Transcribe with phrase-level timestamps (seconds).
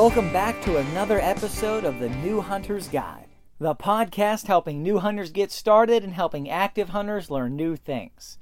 [0.00, 3.26] Welcome back to another episode of the New Hunter's Guide,
[3.58, 8.38] the podcast helping new hunters get started and helping active hunters learn new things.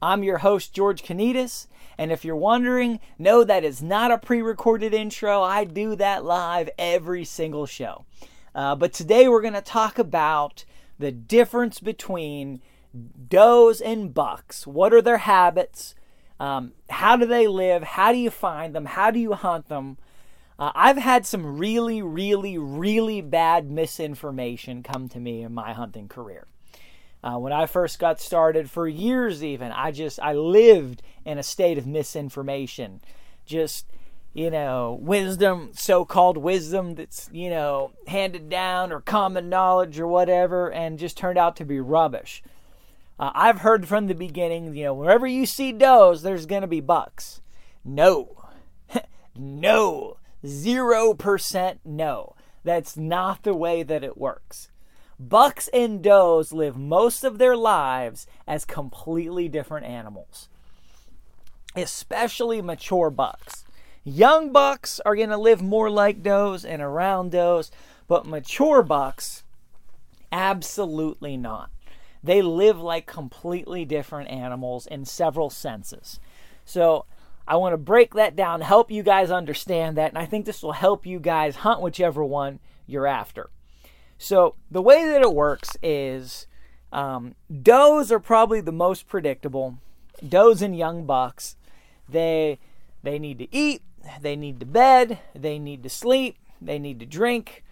[0.00, 1.66] I'm your host, George Kanitas,
[1.98, 5.42] and if you're wondering, no, that is not a pre recorded intro.
[5.42, 8.06] I do that live every single show.
[8.54, 10.64] Uh, but today we're going to talk about
[10.98, 12.62] the difference between
[13.28, 14.66] does and bucks.
[14.66, 15.94] What are their habits?
[16.40, 17.82] Um, how do they live?
[17.82, 18.86] How do you find them?
[18.86, 19.98] How do you hunt them?
[20.62, 26.06] Uh, I've had some really, really, really bad misinformation come to me in my hunting
[26.06, 26.46] career.
[27.20, 31.42] Uh, when I first got started, for years even, I just I lived in a
[31.42, 33.00] state of misinformation.
[33.44, 33.86] Just
[34.34, 40.70] you know, wisdom, so-called wisdom that's you know handed down or common knowledge or whatever,
[40.70, 42.40] and just turned out to be rubbish.
[43.18, 46.68] Uh, I've heard from the beginning, you know, wherever you see does, there's going to
[46.68, 47.40] be bucks.
[47.84, 48.44] No.
[49.36, 50.18] no.
[50.44, 52.34] 0% no.
[52.64, 54.70] That's not the way that it works.
[55.18, 60.48] Bucks and does live most of their lives as completely different animals,
[61.76, 63.64] especially mature bucks.
[64.04, 67.70] Young bucks are going to live more like does and around does,
[68.08, 69.44] but mature bucks,
[70.32, 71.70] absolutely not.
[72.24, 76.18] They live like completely different animals in several senses.
[76.64, 77.04] So,
[77.46, 80.62] I want to break that down, help you guys understand that, and I think this
[80.62, 83.50] will help you guys hunt whichever one you're after.
[84.18, 86.46] So, the way that it works is
[86.92, 89.78] um, does are probably the most predictable.
[90.26, 91.56] Does and young bucks,
[92.08, 92.58] they
[93.02, 93.82] they need to eat,
[94.20, 97.64] they need to bed, they need to sleep, they need to drink.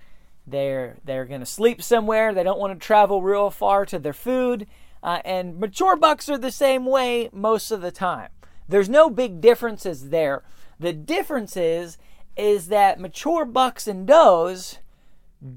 [0.46, 2.34] They're they're going to sleep somewhere.
[2.34, 4.66] They don't want to travel real far to their food.
[5.02, 8.30] Uh, and mature bucks are the same way most of the time.
[8.70, 10.44] There's no big differences there.
[10.78, 11.98] The difference is
[12.36, 14.78] is that mature bucks and does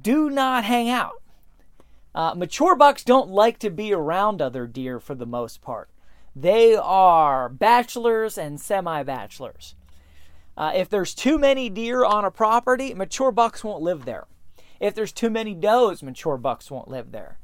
[0.02, 1.22] do not hang out.
[2.16, 5.90] Uh, mature bucks don't like to be around other deer for the most part.
[6.36, 9.76] They are bachelors and semi bachelors.
[10.58, 14.26] Uh, if there's too many deer on a property, mature bucks won't live there.
[14.80, 17.38] If there's too many does, mature bucks won't live there.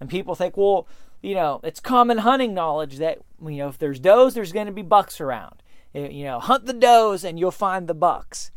[0.00, 0.86] And people think, well,
[1.20, 4.72] you know, it's common hunting knowledge that, you know, if there's does, there's going to
[4.72, 5.62] be bucks around.
[5.94, 8.50] Eh, you know, hunt the does and you'll find the bucks.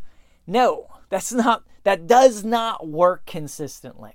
[0.45, 4.13] No, that's not, that does not work consistently.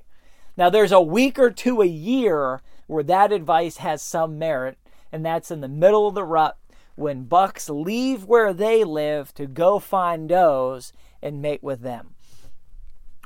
[0.56, 4.78] Now, there's a week or two a year where that advice has some merit,
[5.12, 6.56] and that's in the middle of the rut
[6.94, 12.14] when bucks leave where they live to go find does and mate with them.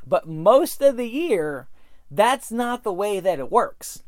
[0.05, 1.69] But most of the year,
[2.09, 4.03] that's not the way that it works.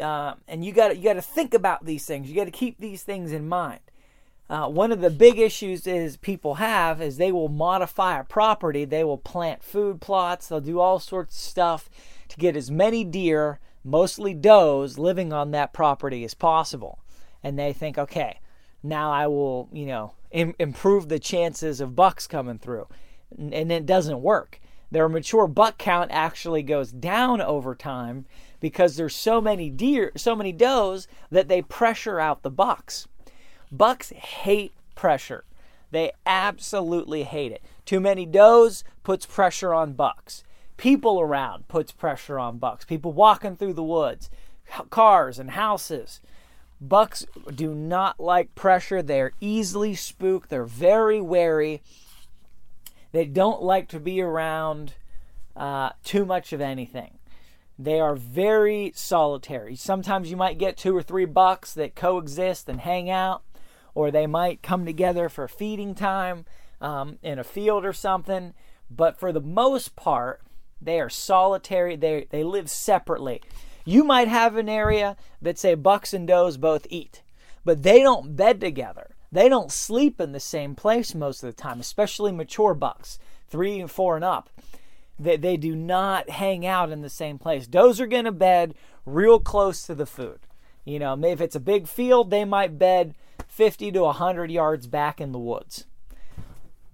[0.00, 2.28] Uh, and you got you got to think about these things.
[2.28, 3.80] You got to keep these things in mind.
[4.50, 8.84] Uh, one of the big issues is people have is they will modify a property.
[8.84, 10.48] They will plant food plots.
[10.48, 11.88] They'll do all sorts of stuff
[12.28, 16.98] to get as many deer, mostly does, living on that property as possible.
[17.42, 18.40] And they think, okay,
[18.82, 22.88] now I will, you know, Im- improve the chances of bucks coming through.
[23.38, 24.60] And it doesn't work.
[24.90, 28.26] Their mature buck count actually goes down over time
[28.64, 33.06] because there's so many deer, so many does that they pressure out the bucks.
[33.70, 35.44] Bucks hate pressure.
[35.90, 37.62] They absolutely hate it.
[37.84, 40.44] Too many does puts pressure on bucks.
[40.78, 42.86] People around puts pressure on bucks.
[42.86, 44.30] People walking through the woods,
[44.88, 46.22] cars and houses.
[46.80, 49.02] Bucks do not like pressure.
[49.02, 50.48] They're easily spooked.
[50.48, 51.82] They're very wary.
[53.12, 54.94] They don't like to be around
[55.54, 57.18] uh, too much of anything.
[57.78, 59.74] They are very solitary.
[59.74, 63.42] Sometimes you might get two or three bucks that coexist and hang out,
[63.94, 66.44] or they might come together for feeding time
[66.80, 68.54] um, in a field or something.
[68.90, 70.40] But for the most part,
[70.80, 71.96] they are solitary.
[71.96, 73.42] They they live separately.
[73.84, 77.22] You might have an area that say bucks and does both eat,
[77.64, 79.16] but they don't bed together.
[79.32, 83.18] They don't sleep in the same place most of the time, especially mature bucks,
[83.48, 84.48] three and four and up
[85.18, 87.66] they, they do not hang out in the same place.
[87.66, 88.74] Does are going to bed
[89.06, 90.40] real close to the food.
[90.84, 93.14] You know, if it's a big field, they might bed
[93.48, 95.86] 50 to 100 yards back in the woods.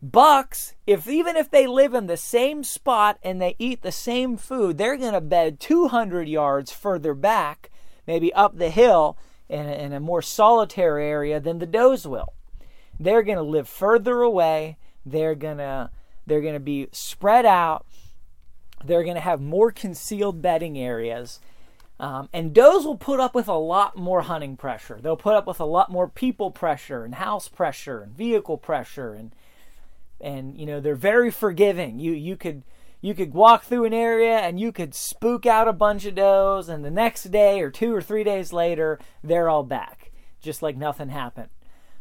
[0.02, 4.36] Bucks, if even if they live in the same spot and they eat the same
[4.36, 7.70] food, they're going to bed 200 yards further back,
[8.06, 9.18] maybe up the hill
[9.48, 12.32] in a, in a more solitary area than the does will.
[12.98, 14.78] They're going to live further away.
[15.04, 15.90] They're going to
[16.26, 17.84] they're going to be spread out
[18.84, 21.40] they're going to have more concealed bedding areas.
[21.98, 24.98] Um, and does will put up with a lot more hunting pressure.
[25.02, 29.12] They'll put up with a lot more people pressure and house pressure and vehicle pressure
[29.12, 29.34] and
[30.20, 31.98] and you know they're very forgiving.
[31.98, 32.62] You you could
[33.00, 36.68] you could walk through an area and you could spook out a bunch of does,
[36.68, 40.10] and the next day or two or three days later, they're all back,
[40.40, 41.48] just like nothing happened.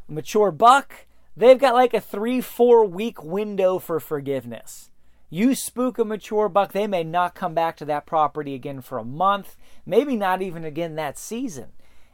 [0.08, 1.06] Mature buck,
[1.38, 4.92] they've got like a three, four week window for forgiveness.
[5.30, 8.98] You spook a mature buck, they may not come back to that property again for
[8.98, 9.56] a month,
[9.86, 11.68] maybe not even again that season.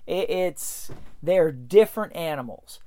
[0.06, 0.92] It's
[1.24, 2.80] they're different animals.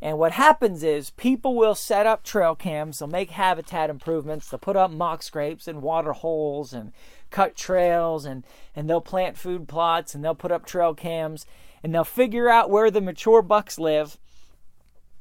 [0.00, 4.58] And what happens is people will set up trail cams, they'll make habitat improvements, they'll
[4.58, 6.92] put up mock scrapes and water holes and
[7.30, 8.44] cut trails and,
[8.74, 11.46] and they'll plant food plots and they'll put up trail cams
[11.82, 14.18] and they'll figure out where the mature bucks live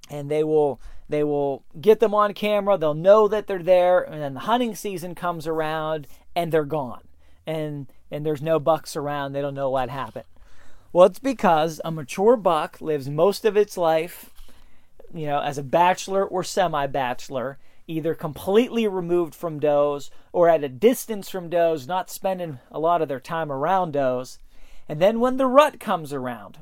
[0.09, 0.81] and they will
[1.11, 4.75] they will get them on camera, they'll know that they're there, and then the hunting
[4.75, 7.03] season comes around and they're gone.
[7.45, 10.25] And and there's no bucks around, they don't know what happened.
[10.91, 14.31] Well, it's because a mature buck lives most of its life
[15.13, 20.63] you know, as a bachelor or semi bachelor, either completely removed from does or at
[20.63, 24.39] a distance from does, not spending a lot of their time around does.
[24.87, 26.59] And then when the rut comes around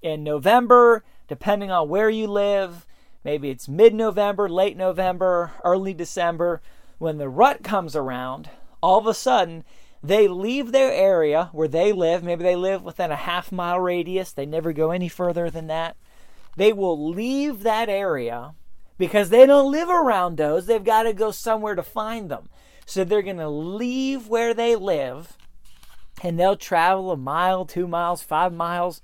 [0.00, 2.86] in November, depending on where you live,
[3.24, 6.60] maybe it's mid November, late November, early December,
[6.98, 8.50] when the rut comes around,
[8.82, 9.64] all of a sudden
[10.02, 12.22] they leave their area where they live.
[12.22, 15.96] Maybe they live within a half mile radius, they never go any further than that
[16.56, 18.54] they will leave that area
[18.98, 20.66] because they don't live around those.
[20.66, 22.48] They've got to go somewhere to find them.
[22.84, 25.36] So they're going to leave where they live
[26.22, 29.00] and they'll travel a mile, two miles, five miles,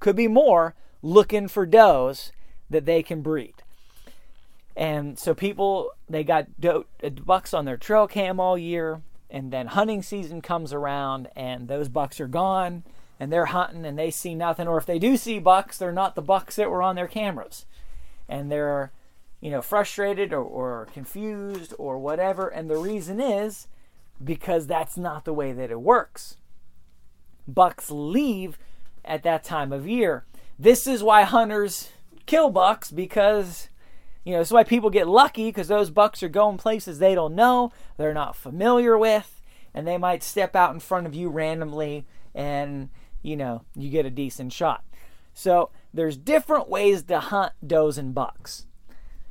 [0.00, 2.32] could be more, looking for does
[2.70, 3.55] that they can breed.
[4.76, 9.00] And so people, they got do- uh, bucks on their trail cam all year,
[9.30, 12.84] and then hunting season comes around and those bucks are gone
[13.18, 16.14] and they're hunting and they see nothing, or if they do see bucks, they're not
[16.14, 17.64] the bucks that were on their cameras,
[18.28, 18.92] and they're
[19.40, 23.68] you know frustrated or, or confused or whatever, and the reason is
[24.22, 26.36] because that's not the way that it works.
[27.48, 28.58] Bucks leave
[29.04, 30.24] at that time of year.
[30.58, 31.90] This is why hunters
[32.26, 33.68] kill bucks because
[34.26, 37.14] you know, this is why people get lucky because those bucks are going places they
[37.14, 39.40] don't know, they're not familiar with,
[39.72, 42.90] and they might step out in front of you randomly and
[43.22, 44.84] you know, you get a decent shot.
[45.32, 48.66] So there's different ways to hunt does and bucks.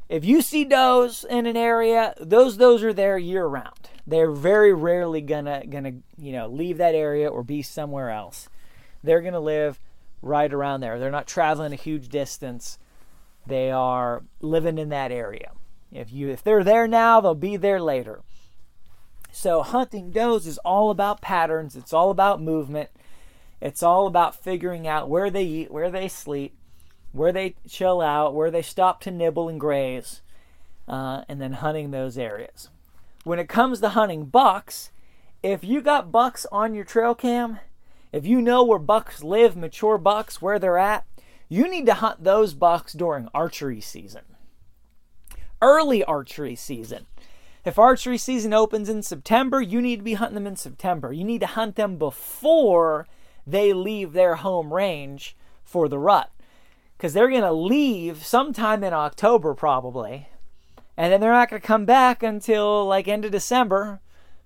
[0.08, 3.90] If you see does in an area, those does are there year round.
[4.08, 8.48] They're very rarely gonna gonna you know leave that area or be somewhere else.
[9.04, 9.80] They're gonna live
[10.22, 11.00] right around there.
[11.00, 12.78] They're not traveling a huge distance.
[13.48, 15.52] They are living in that area.
[15.92, 18.22] If you if they're there now, they'll be there later.
[19.32, 21.76] So hunting does is all about patterns.
[21.76, 22.90] It's all about movement.
[23.62, 26.56] It's all about figuring out where they eat, where they sleep,
[27.12, 30.22] where they chill out, where they stop to nibble and graze,
[30.88, 32.70] uh, and then hunting those areas.
[33.24, 34.92] When it comes to hunting bucks,
[35.42, 37.60] if you got bucks on your trail cam,
[38.12, 41.06] if you know where bucks live, mature bucks, where they're at,
[41.48, 44.24] you need to hunt those bucks during archery season.
[45.62, 47.06] Early archery season.
[47.64, 51.12] If archery season opens in September, you need to be hunting them in September.
[51.12, 53.08] You need to hunt them before
[53.48, 56.32] they leave their home range for the rut.
[56.96, 60.30] Because they're going to leave sometime in October, probably.
[60.96, 64.00] And then they're not going to come back until like end of December,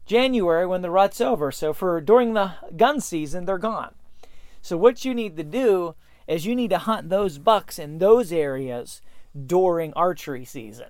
[0.06, 1.52] January when the rut's over.
[1.52, 3.94] So for during the gun season, they're gone.
[4.62, 5.96] So what you need to do
[6.30, 9.02] is you need to hunt those bucks in those areas
[9.48, 10.90] during archery season.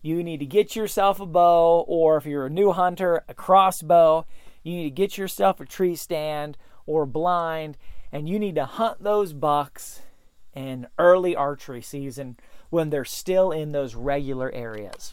[0.00, 4.24] You need to get yourself a bow, or if you're a new hunter, a crossbow.
[4.62, 6.56] You need to get yourself a tree stand
[6.86, 7.76] or blind,
[8.12, 10.02] and you need to hunt those bucks
[10.54, 12.36] in early archery season
[12.70, 15.12] when they're still in those regular areas.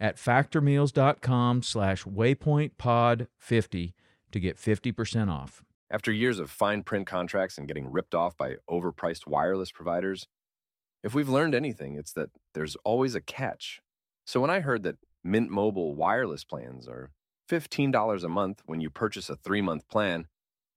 [0.00, 3.92] at factormeals.com slash waypointpod50
[4.32, 5.62] to get 50% off.
[5.90, 10.26] After years of fine print contracts and getting ripped off by overpriced wireless providers,
[11.04, 13.80] if we've learned anything, it's that there's always a catch.
[14.26, 17.10] So when I heard that Mint Mobile wireless plans are
[17.48, 20.26] $15 a month when you purchase a three month plan,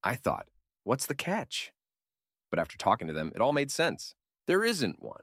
[0.04, 0.48] I thought,
[0.84, 1.72] what's the catch?
[2.52, 4.14] But after talking to them, it all made sense.
[4.48, 5.22] There isn't one.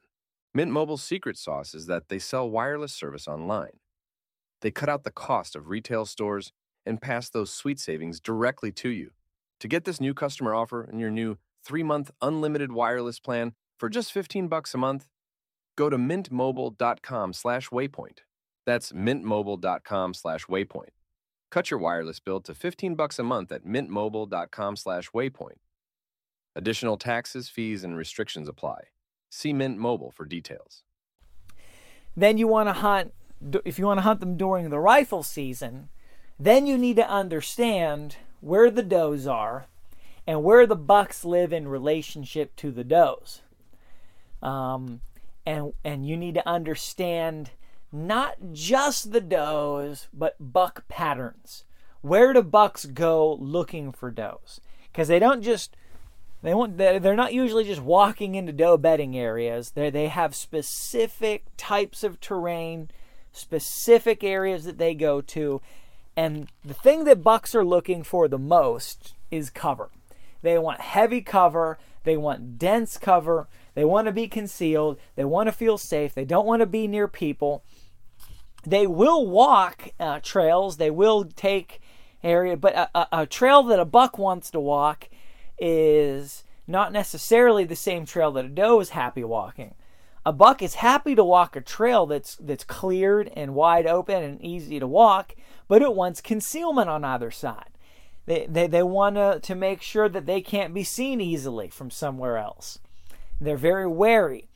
[0.54, 3.78] Mint Mobile's secret sauce is that they sell wireless service online.
[4.66, 6.50] They cut out the cost of retail stores
[6.84, 9.12] and pass those sweet savings directly to you.
[9.60, 14.10] To get this new customer offer and your new 3-month unlimited wireless plan for just
[14.10, 15.06] 15 bucks a month,
[15.76, 18.18] go to mintmobile.com/waypoint.
[18.64, 20.90] That's mintmobile.com/waypoint.
[21.52, 25.58] Cut your wireless bill to 15 bucks a month at mintmobile.com/waypoint.
[26.56, 28.88] Additional taxes, fees, and restrictions apply.
[29.30, 30.82] See Mint Mobile for details.
[32.16, 33.14] Then you want to hunt
[33.64, 35.88] if you want to hunt them during the rifle season,
[36.38, 39.66] then you need to understand where the does are
[40.26, 43.42] and where the bucks live in relationship to the does.
[44.42, 45.00] Um,
[45.44, 47.50] and and you need to understand
[47.92, 51.64] not just the does, but buck patterns.
[52.02, 54.60] Where do bucks go looking for does?
[54.92, 55.76] Because they don't just
[56.42, 59.70] they want they're not usually just walking into doe bedding areas.
[59.70, 62.90] They they have specific types of terrain,
[63.36, 65.60] specific areas that they go to,
[66.16, 69.90] and the thing that bucks are looking for the most is cover.
[70.42, 75.48] They want heavy cover, they want dense cover, they want to be concealed, they want
[75.48, 77.62] to feel safe, they don't want to be near people.
[78.64, 81.80] They will walk uh, trails, they will take
[82.22, 85.08] area, but a, a, a trail that a buck wants to walk
[85.58, 89.74] is not necessarily the same trail that a doe is happy walking.
[90.26, 94.42] A buck is happy to walk a trail that's that's cleared and wide open and
[94.42, 95.36] easy to walk,
[95.68, 97.70] but it wants concealment on either side.
[98.26, 101.92] They they, they want to, to make sure that they can't be seen easily from
[101.92, 102.80] somewhere else.
[103.40, 104.48] They're very wary.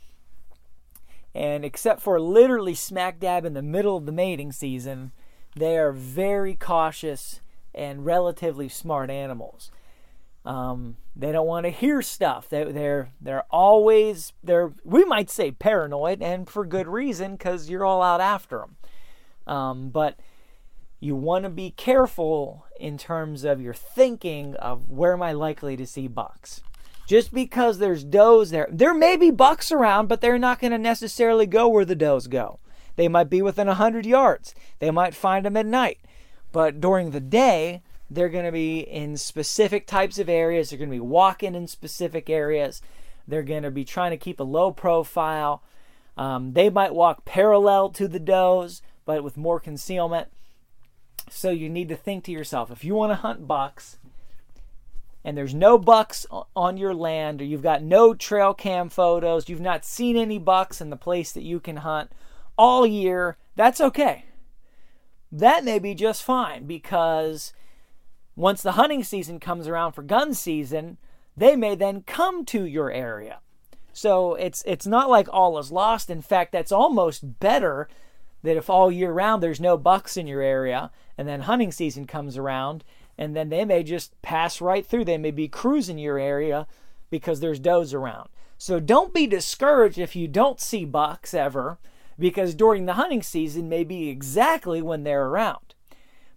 [1.37, 5.13] And except for literally smack dab in the middle of the mating season,
[5.55, 9.71] they are very cautious and relatively smart animals.
[10.45, 12.49] Um, they don't want to hear stuff.
[12.49, 17.85] They, they're they're always they're we might say paranoid, and for good reason because you're
[17.85, 18.77] all out after them.
[19.47, 20.19] Um, but
[20.99, 25.77] you want to be careful in terms of your thinking of where am I likely
[25.77, 26.63] to see bucks.
[27.07, 30.79] Just because there's does there, there may be bucks around, but they're not going to
[30.79, 32.61] necessarily go where the does go.
[32.97, 34.55] They might be within a 100 yards.
[34.79, 35.99] They might find them at night.
[36.53, 40.71] But during the day, they're going to be in specific types of areas.
[40.71, 42.83] They're going to be walking in specific areas.
[43.27, 45.63] They're going to be trying to keep a low profile.
[46.17, 50.29] Um, they might walk parallel to the does, but with more concealment.
[51.31, 53.99] So you need to think to yourself if you want to hunt bucks
[55.25, 56.27] and there's no bucks
[56.57, 60.81] on your land, or you've got no trail cam photos, you've not seen any bucks
[60.81, 62.11] in the place that you can hunt
[62.57, 64.25] all year, that's okay.
[65.31, 67.53] That may be just fine because
[68.37, 70.99] once the hunting season comes around for gun season,
[71.37, 73.41] they may then come to your area.
[73.93, 76.11] So it's it's not like all is lost.
[76.11, 77.89] In fact, that's almost better
[78.43, 82.07] that if all year round there's no bucks in your area and then hunting season
[82.07, 82.85] comes around
[83.19, 85.05] and then they may just pass right through.
[85.05, 86.67] They may be cruising your area
[87.11, 88.31] because there's does around.
[88.57, 91.79] So don't be discouraged if you don't see bucks ever
[92.19, 95.70] because during the hunting season may be exactly when they're around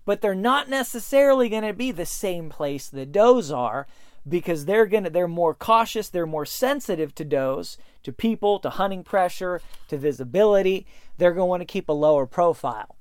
[0.06, 3.88] but they're not necessarily going to be the same place the does are
[4.28, 8.70] because they're going to they're more cautious, they're more sensitive to does, to people, to
[8.70, 10.86] hunting pressure, to visibility.
[11.18, 12.96] They're going to want to keep a lower profile.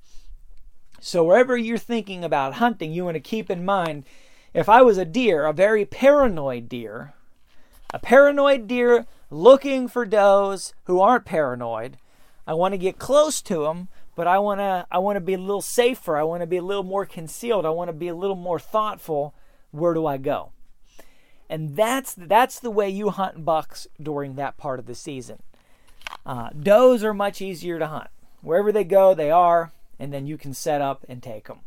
[0.99, 4.05] So wherever you're thinking about hunting, you want to keep in mind
[4.53, 7.13] if I was a deer, a very paranoid deer,
[7.93, 11.97] a paranoid deer looking for does who aren't paranoid,
[12.45, 15.33] I want to get close to them but I want to I want to be
[15.33, 16.17] a little safer.
[16.17, 17.65] I want to be a little more concealed.
[17.65, 19.33] I want to be a little more thoughtful.
[19.71, 20.51] Where do I go?
[21.49, 25.41] And that's that's the way you hunt bucks during that part of the season.
[26.25, 28.09] Uh, does are much easier to hunt.
[28.41, 31.59] Wherever they go, they are, and then you can set up and take them.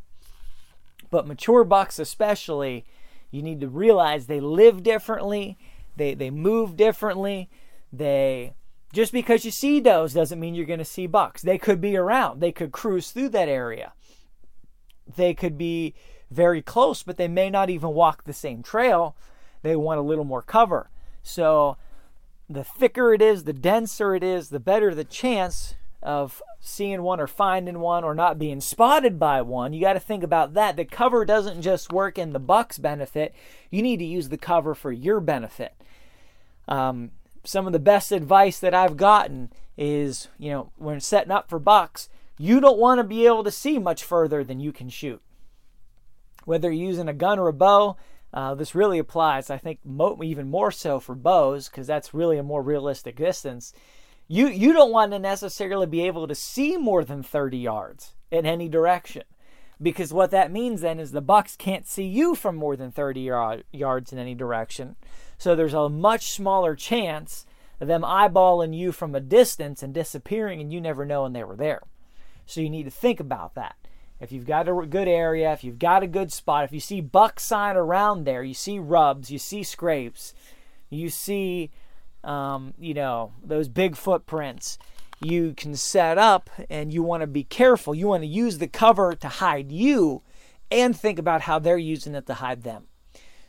[1.11, 2.85] But mature bucks, especially,
[3.31, 5.59] you need to realize they live differently.
[5.97, 7.49] They they move differently.
[7.93, 8.55] They
[8.93, 11.43] just because you see does doesn't mean you're going to see bucks.
[11.43, 13.93] They could be around, they could cruise through that area.
[15.17, 15.95] They could be
[16.31, 19.17] very close, but they may not even walk the same trail.
[19.63, 20.91] They want a little more cover.
[21.23, 21.77] So
[22.49, 27.21] the thicker it is, the denser it is, the better the chance of seeing one
[27.21, 30.77] or finding one or not being spotted by one, you got to think about that.
[30.77, 33.35] The cover doesn't just work in the buck's benefit,
[33.71, 35.75] you need to use the cover for your benefit.
[36.69, 37.11] Um,
[37.47, 41.59] some of the best advice that I've gotten is, you know, when setting up for
[41.59, 45.23] bucks, you don't want to be able to see much further than you can shoot.
[46.45, 47.97] Whether you're using a gun or a bow,
[48.33, 52.39] uh, this really applies, I think, mo- even more so for bows because that's really
[52.39, 53.73] a more realistic distance.
[54.29, 58.45] You you don't want to necessarily be able to see more than 30 yards in
[58.45, 59.23] any direction
[59.81, 63.21] because what that means then is the bucks can't see you from more than 30
[63.21, 64.97] yard, yards in any direction.
[65.39, 67.47] So there's a much smaller chance
[67.81, 71.57] of them eyeballing you from a distance and disappearing and you never knowing they were
[71.57, 71.83] there.
[72.47, 73.77] So you need to think about that.
[74.19, 77.01] If you've got a good area, if you've got a good spot, if you see
[77.03, 80.33] buck sign around there, you see rubs, you see scrapes,
[80.89, 81.71] you see,
[82.25, 84.79] um, you know, those big footprints,
[85.23, 87.95] you can set up and you want to be careful.
[87.95, 90.23] You want to use the cover to hide you
[90.71, 92.87] and think about how they're using it to hide them.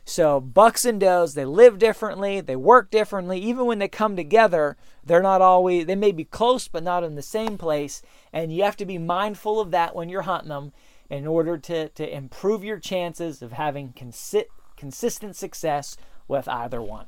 [0.08, 3.38] So bucks and does, they live differently, they work differently.
[3.40, 7.14] Even when they come together, they're not always they may be close but not in
[7.14, 8.00] the same place,
[8.32, 10.72] and you have to be mindful of that when you're hunting them
[11.10, 14.46] in order to to improve your chances of having consi-
[14.78, 17.04] consistent success with either one.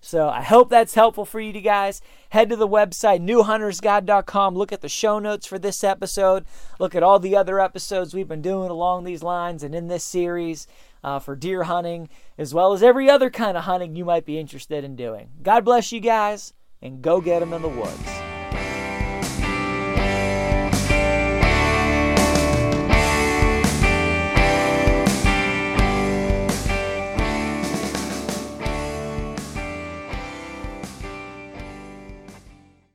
[0.00, 2.00] So I hope that's helpful for you guys.
[2.30, 4.56] Head to the website newhuntersguide.com.
[4.56, 6.44] Look at the show notes for this episode.
[6.80, 10.02] Look at all the other episodes we've been doing along these lines and in this
[10.02, 10.66] series
[11.04, 14.38] uh, for deer hunting, as well as every other kind of hunting you might be
[14.38, 15.30] interested in doing.
[15.42, 18.31] God bless you guys, and go get them in the woods.